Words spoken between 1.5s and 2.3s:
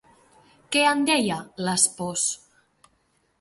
l'espòs?